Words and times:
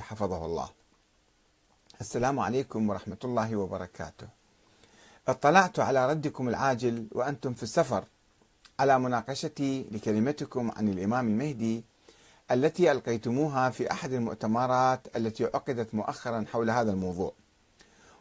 حفظه 0.00 0.46
الله. 0.46 0.68
السلام 2.00 2.40
عليكم 2.40 2.90
ورحمة 2.90 3.18
الله 3.24 3.56
وبركاته. 3.56 4.28
اطلعت 5.28 5.78
على 5.80 6.10
ردكم 6.10 6.48
العاجل 6.48 7.06
وأنتم 7.12 7.54
في 7.54 7.62
السفر 7.62 8.04
على 8.80 8.98
مناقشتي 8.98 9.86
لكلمتكم 9.90 10.70
عن 10.70 10.88
الإمام 10.88 11.28
المهدي 11.28 11.84
التي 12.50 12.92
ألقيتموها 12.92 13.70
في 13.70 13.90
أحد 13.90 14.12
المؤتمرات 14.12 15.16
التي 15.16 15.44
عقدت 15.44 15.94
مؤخرا 15.94 16.44
حول 16.52 16.70
هذا 16.70 16.90
الموضوع. 16.90 17.32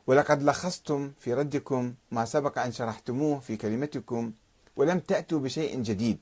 ولقد 0.07 0.43
لخصتم 0.43 1.11
في 1.19 1.33
ردكم 1.33 1.93
ما 2.11 2.25
سبق 2.25 2.59
أن 2.59 2.71
شرحتموه 2.71 3.39
في 3.39 3.57
كلمتكم 3.57 4.31
ولم 4.75 4.99
تأتوا 4.99 5.39
بشيء 5.39 5.81
جديد 5.81 6.17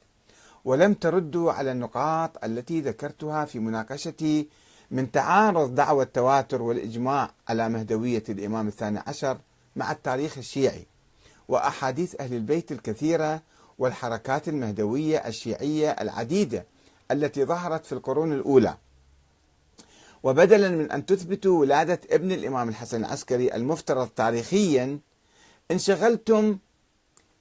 ولم 0.66 0.94
تردوا 0.94 1.52
على 1.52 1.72
النقاط 1.72 2.44
التي 2.44 2.82
ذكرتها 2.82 3.46
في 3.46 3.60
مناقشتي 3.60 4.48
من 4.92 5.12
تعارض 5.12 5.76
دعوى 5.76 6.04
التواتر 6.04 6.62
والإجماع 6.62 7.32
على 7.50 7.70
مهدوية 7.70 8.24
الإمام 8.30 8.68
الثاني 8.68 9.00
عشر 9.08 9.38
مع 9.76 9.92
التاريخ 9.92 10.38
الشيعي 10.38 10.86
وأحاديث 11.48 12.16
أهل 12.22 12.34
البيت 12.34 12.72
الكثيرة 12.72 13.42
والحركات 13.80 14.48
المهدوية 14.50 15.18
الشيعية 15.18 15.90
العديدة 15.92 16.66
التي 17.12 17.46
ظهرت 17.46 17.86
في 17.86 17.92
القرون 17.92 18.34
الأولى. 18.34 18.78
وبدلا 20.24 20.70
من 20.70 20.92
أن 20.92 21.06
تثبتوا 21.06 21.60
ولادة 21.60 22.00
ابن 22.12 22.32
الإمام 22.32 22.70
الحسن 22.70 23.06
العسكري 23.06 23.54
المفترض 23.56 24.08
تاريخيا 24.08 25.00
انشغلتم 25.72 26.58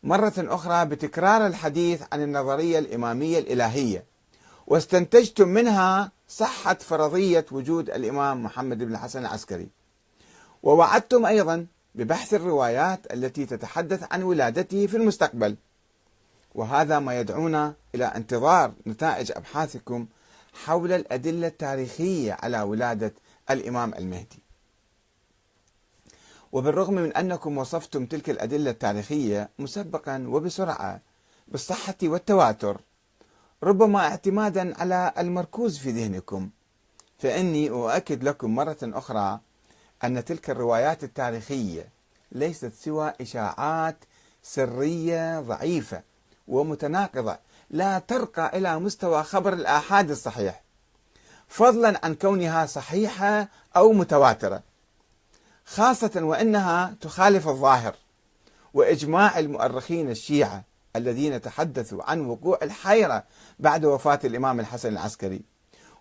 مرة 0.02 0.32
أخرى 0.38 0.84
بتكرار 0.84 1.46
الحديث 1.46 2.02
عن 2.12 2.22
النظرية 2.22 2.78
الإمامية 2.78 3.38
الإلهية 3.38 4.04
واستنتجتم 4.66 5.48
منها 5.48 6.12
صحة 6.28 6.74
فرضية 6.74 7.46
وجود 7.52 7.90
الإمام 7.90 8.42
محمد 8.42 8.78
بن 8.78 8.92
الحسن 8.92 9.20
العسكري. 9.20 9.68
ووعدتم 10.62 11.26
أيضا 11.26 11.66
ببحث 11.94 12.34
الروايات 12.34 13.12
التي 13.12 13.46
تتحدث 13.46 14.12
عن 14.12 14.22
ولادته 14.22 14.86
في 14.86 14.96
المستقبل. 14.96 15.56
وهذا 16.54 16.98
ما 16.98 17.20
يدعونا 17.20 17.74
إلى 17.94 18.04
انتظار 18.04 18.72
نتائج 18.86 19.32
أبحاثكم 19.32 20.06
حول 20.64 20.92
الأدلة 20.92 21.46
التاريخية 21.46 22.32
على 22.42 22.62
ولادة 22.62 23.12
الإمام 23.50 23.94
المهدي. 23.94 24.44
وبالرغم 26.52 26.94
من 26.94 27.12
أنكم 27.12 27.58
وصفتم 27.58 28.06
تلك 28.06 28.30
الأدلة 28.30 28.70
التاريخية 28.70 29.48
مسبقا 29.58 30.26
وبسرعة 30.28 31.00
بالصحة 31.48 31.94
والتواتر 32.02 32.80
ربما 33.64 33.98
اعتمادا 33.98 34.80
على 34.80 35.12
المركوز 35.18 35.78
في 35.78 35.90
ذهنكم. 35.90 36.50
فإني 37.18 37.70
أؤكد 37.70 38.24
لكم 38.24 38.54
مرة 38.54 38.76
أخرى 38.82 39.40
أن 40.04 40.24
تلك 40.24 40.50
الروايات 40.50 41.04
التاريخية 41.04 41.88
ليست 42.32 42.72
سوى 42.72 43.12
إشاعات 43.20 43.96
سرية 44.42 45.40
ضعيفة 45.40 46.02
ومتناقضة 46.48 47.38
لا 47.70 47.98
ترقى 47.98 48.58
إلى 48.58 48.78
مستوى 48.78 49.22
خبر 49.22 49.52
الآحاد 49.52 50.10
الصحيح 50.10 50.62
فضلا 51.48 52.00
عن 52.04 52.14
كونها 52.14 52.66
صحيحة 52.66 53.48
أو 53.76 53.92
متواترة 53.92 54.62
خاصة 55.64 56.12
وأنها 56.16 56.94
تخالف 57.00 57.48
الظاهر 57.48 57.94
وإجماع 58.74 59.38
المؤرخين 59.38 60.10
الشيعة. 60.10 60.64
الذين 60.96 61.40
تحدثوا 61.40 62.10
عن 62.10 62.26
وقوع 62.26 62.58
الحيرة 62.62 63.24
بعد 63.58 63.84
وفاة 63.84 64.20
الإمام 64.24 64.60
الحسن 64.60 64.88
العسكري. 64.88 65.42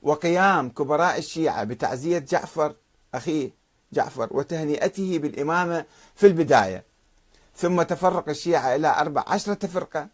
وقيام 0.02 0.70
كبراء 0.70 1.18
الشيعة 1.18 1.64
بتعزية 1.64 2.20
جعفر 2.20 2.76
أخيه 3.16 3.52
جعفر 3.94 4.28
وتهنئته 4.32 5.20
بالإمامة 5.20 5.86
في 6.16 6.28
البداية. 6.28 6.84
ثم 7.56 7.82
تفرق 7.82 8.30
الشيعة 8.30 8.76
إلى 8.76 8.88
أربع 8.88 9.24
عشرة 9.28 9.68
فرقة. 9.68 10.08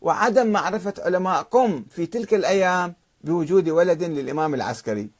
وعدم 0.00 0.46
معرفة 0.46 0.94
علماء 0.98 1.42
قم 1.42 1.84
في 1.90 2.06
تلك 2.06 2.34
الأيام 2.34 2.94
بوجود 3.24 3.68
ولد 3.68 4.02
للإمام 4.02 4.54
العسكري. 4.54 5.10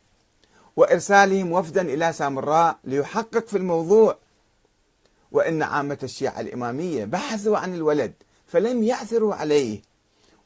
وإرسالهم 0.76 1.52
وفدا 1.52 1.82
إلى 1.82 2.12
سامراء 2.12 2.78
ليحقق 2.84 3.46
في 3.46 3.56
الموضوع. 3.56 4.18
وإن 5.32 5.62
عامة 5.62 5.98
الشيعة 6.02 6.40
الإمامية 6.40 7.04
بحثوا 7.04 7.58
عن 7.58 7.74
الولد 7.74 8.12
فلم 8.54 8.82
يعثروا 8.82 9.34
عليه 9.34 9.82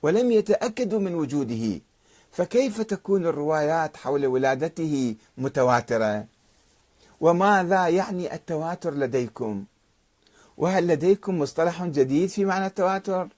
ولم 0.02 0.32
يتأكدوا 0.32 1.00
من 1.00 1.14
وجوده. 1.14 1.80
فكيف 2.32 2.80
تكون 2.80 3.26
الروايات 3.26 3.96
حول 3.96 4.26
ولادته 4.26 5.16
متواترة؟ 5.38 6.26
وماذا 7.20 7.88
يعني 7.88 8.34
التواتر 8.34 8.94
لديكم؟ 8.94 9.64
وهل 10.56 10.86
لديكم 10.86 11.38
مصطلح 11.38 11.84
جديد 11.84 12.28
في 12.28 12.44
معنى 12.44 12.66
التواتر؟ 12.66 13.28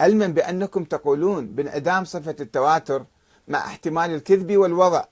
علما 0.00 0.26
بأنكم 0.26 0.84
تقولون 0.84 1.46
بانعدام 1.46 2.04
صفة 2.04 2.36
التواتر 2.40 3.04
مع 3.48 3.58
احتمال 3.58 4.14
الكذب 4.14 4.56
والوضع. 4.56 5.04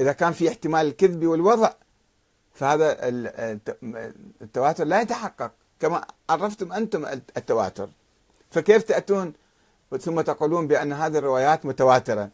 إذا 0.00 0.12
كان 0.12 0.32
في 0.32 0.48
احتمال 0.48 0.86
الكذب 0.86 1.26
والوضع 1.26 1.72
فهذا 2.54 2.96
التواتر 4.42 4.84
لا 4.84 5.00
يتحقق. 5.00 5.52
كما 5.82 6.04
عرفتم 6.30 6.72
أنتم 6.72 7.04
التواتر. 7.36 7.88
فكيف 8.50 8.82
تأتون؟ 8.82 9.32
ثم 10.00 10.20
تقولون 10.20 10.66
بأن 10.66 10.92
هذه 10.92 11.18
الروايات 11.18 11.66
متواترة. 11.66 12.30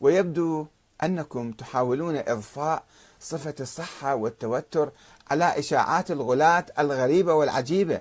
ويبدو 0.00 0.66
أنكم 1.02 1.52
تحاولون 1.52 2.16
إضفاء 2.16 2.84
صفة 3.20 3.54
الصحة 3.60 4.14
والتوتر 4.14 4.90
على 5.30 5.58
إشاعات 5.58 6.10
الغلاة 6.10 6.66
الغريبة 6.78 7.34
والعجيبة. 7.34 8.00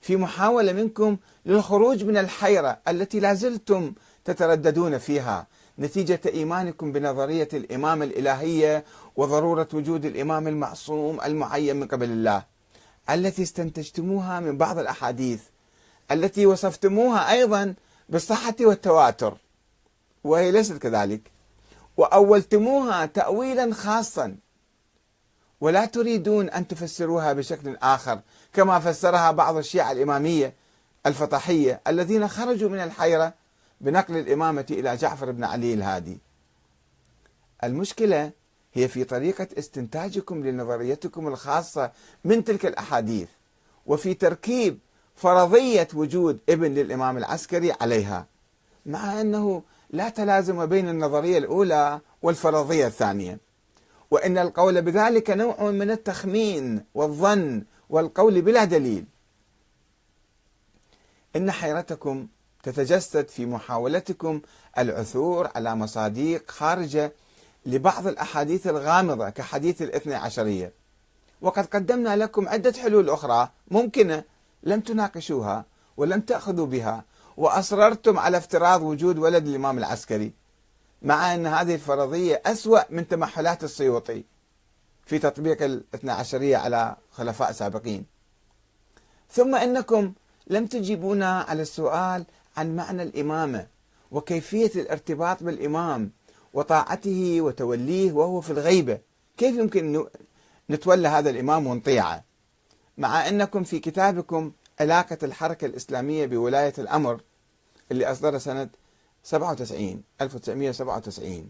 في 0.00 0.16
محاولة 0.16 0.72
منكم 0.72 1.16
للخروج 1.46 2.04
من 2.04 2.16
الحيرة 2.16 2.78
التي 2.88 3.20
لازلتم 3.20 3.92
تترددون 4.24 4.98
فيها. 4.98 5.46
نتيجة 5.78 6.20
إيمانكم 6.26 6.92
بنظرية 6.92 7.48
الإمامة 7.52 8.04
الإلهية 8.04 8.84
وضرورة 9.16 9.68
وجود 9.72 10.04
الإمام 10.04 10.48
المعصوم 10.48 11.20
المعين 11.20 11.76
من 11.76 11.86
قبل 11.86 12.10
الله. 12.10 12.53
التي 13.10 13.42
استنتجتموها 13.42 14.40
من 14.40 14.58
بعض 14.58 14.78
الأحاديث 14.78 15.42
التي 16.10 16.46
وصفتموها 16.46 17.32
أيضا 17.32 17.74
بالصحة 18.08 18.54
والتواتر 18.60 19.36
وهي 20.24 20.50
ليست 20.50 20.78
كذلك. 20.78 21.20
وأولتموها 21.96 23.06
تأويلا 23.06 23.74
خاصا. 23.74 24.36
ولا 25.60 25.84
تريدون 25.84 26.50
أن 26.50 26.68
تفسروها 26.68 27.32
بشكل 27.32 27.76
آخر 27.76 28.20
كما 28.52 28.78
فسرها 28.78 29.30
بعض 29.30 29.56
الشيعة 29.56 29.92
الإمامية 29.92 30.54
الفطحية 31.06 31.80
الذين 31.86 32.28
خرجوا 32.28 32.68
من 32.68 32.78
الحيرة 32.78 33.34
بنقل 33.80 34.16
الإمامة 34.16 34.66
إلى 34.70 34.96
جعفر 34.96 35.30
بن 35.30 35.44
علي 35.44 35.74
الهادي. 35.74 36.18
المشكلة 37.64 38.30
هي 38.74 38.88
في 38.88 39.04
طريقة 39.04 39.48
استنتاجكم 39.58 40.46
لنظريتكم 40.46 41.28
الخاصة 41.28 41.90
من 42.24 42.44
تلك 42.44 42.66
الأحاديث 42.66 43.28
وفي 43.86 44.14
تركيب 44.14 44.78
فرضية 45.14 45.88
وجود 45.94 46.38
ابن 46.48 46.74
للإمام 46.74 47.16
العسكري 47.16 47.72
عليها 47.80 48.26
مع 48.86 49.20
أنه 49.20 49.62
لا 49.90 50.08
تلازم 50.08 50.66
بين 50.66 50.88
النظرية 50.88 51.38
الأولى 51.38 52.00
والفرضية 52.22 52.86
الثانية. 52.86 53.38
وإن 54.10 54.38
القول 54.38 54.82
بذلك 54.82 55.30
نوع 55.30 55.70
من 55.70 55.90
التخمين 55.90 56.84
والظن 56.94 57.64
والقول 57.90 58.42
بلا 58.42 58.64
دليل. 58.64 59.04
إن 61.36 61.50
حيرتكم 61.50 62.26
تتجسد 62.62 63.28
في 63.28 63.46
محاولتكم 63.46 64.40
العثور 64.78 65.48
على 65.54 65.74
مصاديق 65.74 66.50
خارجة 66.50 67.12
لبعض 67.66 68.06
الأحاديث 68.06 68.66
الغامضة 68.66 69.30
كحديث 69.30 69.82
الاثنى 69.82 70.14
عشرية. 70.14 70.72
وقد 71.40 71.66
قدمنا 71.66 72.16
لكم 72.16 72.48
عدة 72.48 72.72
حلول 72.72 73.10
أخرى 73.10 73.48
ممكنة 73.70 74.24
لم 74.62 74.80
تناقشوها 74.80 75.64
ولم 75.96 76.20
تأخذوا 76.20 76.66
بها 76.66 77.04
وأصررتم 77.36 78.18
على 78.18 78.36
افتراض 78.36 78.82
وجود 78.82 79.18
ولد 79.18 79.46
الإمام 79.46 79.78
العسكري 79.78 80.32
مع 81.02 81.34
أن 81.34 81.46
هذه 81.46 81.74
الفرضية 81.74 82.42
أسوأ 82.46 82.80
من 82.90 83.08
تمحلات 83.08 83.64
السيوطي 83.64 84.24
في 85.06 85.18
تطبيق 85.18 85.62
الاثنى 85.62 86.12
عشرية 86.12 86.56
على 86.56 86.96
خلفاء 87.12 87.52
سابقين. 87.52 88.06
ثم 89.30 89.54
إنكم 89.54 90.12
لم 90.46 90.66
تجيبونا 90.66 91.40
على 91.40 91.62
السؤال 91.62 92.24
عن 92.56 92.76
معنى 92.76 93.02
الإمامة 93.02 93.66
وكيفية 94.10 94.70
الارتباط 94.80 95.42
بالإمام 95.42 96.10
وطاعته 96.54 97.40
وتوليه 97.40 98.12
وهو 98.12 98.40
في 98.40 98.50
الغيبة. 98.50 98.98
كيف 99.36 99.56
يمكن 99.56 100.06
نتولى 100.70 101.08
هذا 101.08 101.30
الإمام 101.30 101.66
ونطيعه؟ 101.66 102.24
مع 102.98 103.28
أنكم 103.28 103.64
في 103.64 103.78
كتابكم 103.78 104.52
علاقة 104.80 105.18
الحركة 105.22 105.64
الإسلامية 105.64 106.26
بولاية 106.26 106.72
الأمر 106.78 107.20
اللي 107.92 108.06
أصدره 108.12 108.38
سنة 108.38 108.68
97 109.22 110.02
1997 110.20 111.48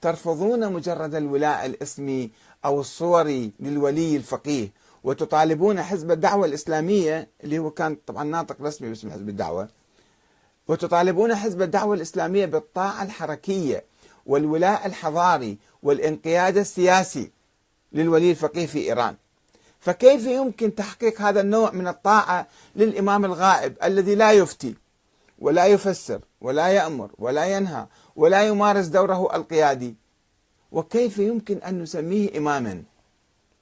ترفضون 0.00 0.72
مجرد 0.72 1.14
الولاء 1.14 1.66
الإسمي 1.66 2.30
أو 2.64 2.80
الصوري 2.80 3.52
للولي 3.60 4.16
الفقيه 4.16 4.72
وتطالبون 5.04 5.82
حزب 5.82 6.10
الدعوة 6.10 6.46
الإسلامية 6.46 7.28
اللي 7.44 7.58
هو 7.58 7.70
كان 7.70 7.96
طبعا 8.06 8.24
ناطق 8.24 8.62
رسمي 8.62 8.88
باسم 8.88 9.10
حزب 9.10 9.28
الدعوة 9.28 9.68
وتطالبون 10.68 11.34
حزب 11.34 11.62
الدعوة 11.62 11.94
الإسلامية 11.94 12.46
بالطاعة 12.46 13.02
الحركية. 13.02 13.84
والولاء 14.26 14.86
الحضاري 14.86 15.58
والانقياد 15.82 16.56
السياسي 16.56 17.30
للولي 17.92 18.30
الفقيه 18.30 18.66
في 18.66 18.78
إيران. 18.78 19.16
فكيف 19.80 20.26
يمكن 20.26 20.74
تحقيق 20.74 21.20
هذا 21.20 21.40
النوع 21.40 21.70
من 21.70 21.88
الطاعة 21.88 22.46
للإمام 22.76 23.24
الغائب 23.24 23.76
الذي 23.84 24.14
لا 24.14 24.32
يفتي 24.32 24.74
ولا 25.38 25.66
يفسر 25.66 26.20
ولا 26.40 26.68
يأمر 26.68 27.10
ولا 27.18 27.44
ينهى 27.44 27.86
ولا 28.16 28.42
يمارس 28.42 28.86
دوره 28.86 29.36
القيادي؟ 29.36 29.94
وكيف 30.72 31.18
يمكن 31.18 31.56
أن 31.56 31.82
نسميه 31.82 32.38
إماما؟ 32.38 32.82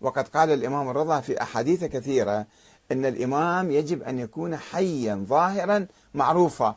وقد 0.00 0.28
قال 0.28 0.50
الإمام 0.50 0.88
الرضا 0.88 1.20
في 1.20 1.42
أحاديث 1.42 1.84
كثيرة 1.84 2.46
أن 2.92 3.04
الإمام 3.06 3.70
يجب 3.70 4.02
أن 4.02 4.18
يكون 4.18 4.56
حيا 4.56 5.24
ظاهرا 5.28 5.86
معروفا. 6.14 6.76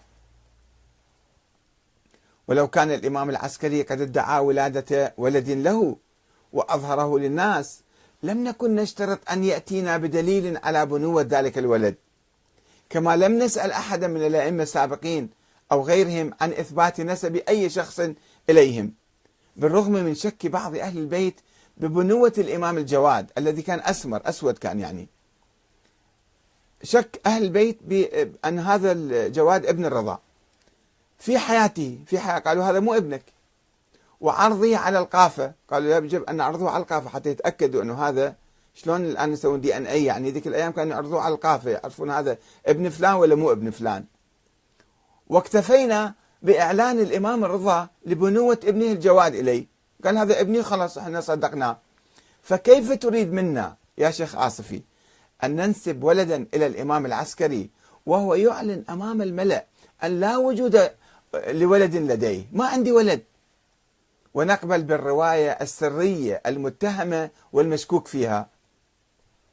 ولو 2.47 2.67
كان 2.67 2.91
الإمام 2.91 3.29
العسكري 3.29 3.81
قد 3.81 4.01
ادعى 4.01 4.39
ولادة 4.39 5.13
ولد 5.17 5.49
له 5.49 5.95
وأظهره 6.53 7.19
للناس 7.19 7.81
لم 8.23 8.43
نكن 8.43 8.75
نشترط 8.75 9.31
أن 9.31 9.43
يأتينا 9.43 9.97
بدليل 9.97 10.57
على 10.63 10.85
بنوة 10.85 11.21
ذلك 11.21 11.57
الولد. 11.57 11.95
كما 12.89 13.17
لم 13.17 13.39
نسأل 13.39 13.71
أحدا 13.71 14.07
من 14.07 14.25
الأئمة 14.25 14.63
السابقين 14.63 15.29
أو 15.71 15.81
غيرهم 15.81 16.33
عن 16.41 16.51
إثبات 16.51 17.01
نسب 17.01 17.35
أي 17.35 17.69
شخص 17.69 18.01
إليهم. 18.49 18.93
بالرغم 19.55 19.91
من 19.91 20.15
شك 20.15 20.47
بعض 20.47 20.75
أهل 20.75 20.97
البيت 20.97 21.35
ببنوة 21.77 22.33
الإمام 22.37 22.77
الجواد 22.77 23.31
الذي 23.37 23.61
كان 23.61 23.79
أسمر 23.79 24.21
أسود 24.25 24.57
كان 24.57 24.79
يعني. 24.79 25.07
شك 26.83 27.21
أهل 27.25 27.43
البيت 27.43 27.77
بأن 27.83 28.59
هذا 28.59 28.91
الجواد 28.91 29.65
ابن 29.65 29.85
الرضا. 29.85 30.19
في 31.27 31.37
حياته 31.37 31.99
في 32.05 32.19
حياة. 32.19 32.39
قالوا 32.39 32.63
هذا 32.63 32.79
مو 32.79 32.93
ابنك. 32.93 33.23
وعرضه 34.21 34.77
على 34.77 34.99
القافة. 34.99 35.53
قالوا 35.71 35.95
يجب 35.95 36.23
أن 36.23 36.35
نعرضه 36.35 36.69
على 36.69 36.81
القافة 36.81 37.09
حتى 37.09 37.29
يتأكدوا 37.29 37.81
أنه 37.81 38.07
هذا 38.07 38.35
شلون 38.73 39.05
الآن 39.05 39.33
يسوون 39.33 39.61
دي 39.61 39.77
أن 39.77 39.85
أي 39.85 40.05
يعني 40.05 40.31
ذيك 40.31 40.47
الأيام 40.47 40.71
كانوا 40.71 40.93
يعرضوه 40.93 41.21
على 41.21 41.33
القافة 41.33 41.69
يعرفون 41.69 42.11
هذا 42.11 42.37
ابن 42.65 42.89
فلان 42.89 43.13
ولا 43.13 43.35
مو 43.35 43.51
ابن 43.51 43.71
فلان. 43.71 44.05
واكتفينا 45.27 46.13
بإعلان 46.41 46.99
الإمام 46.99 47.45
الرضا 47.45 47.87
لبنوة 48.05 48.59
ابنه 48.63 48.91
الجواد 48.91 49.35
إليه 49.35 49.65
قال 50.05 50.17
هذا 50.17 50.41
ابني 50.41 50.63
خلاص 50.63 50.97
إحنا 50.97 51.21
صدقناه. 51.21 51.77
فكيف 52.41 52.91
تريد 52.91 53.33
منا 53.33 53.75
يا 53.97 54.11
شيخ 54.11 54.35
آصفي 54.35 54.81
أن 55.43 55.55
ننسب 55.55 56.03
ولدا 56.03 56.47
إلى 56.53 56.67
الإمام 56.67 57.05
العسكري 57.05 57.69
وهو 58.05 58.35
يعلن 58.35 58.83
أمام 58.89 59.21
الملأ 59.21 59.65
أن 60.03 60.19
لا 60.19 60.37
وجود 60.37 60.89
لولد 61.33 61.95
لديه. 61.95 62.43
ما 62.51 62.65
عندي 62.65 62.91
ولد. 62.91 63.23
ونقبل 64.33 64.83
بالرواية 64.83 65.51
السرية 65.51 66.41
المتهمة 66.45 67.29
والمشكوك 67.53 68.07
فيها. 68.07 68.49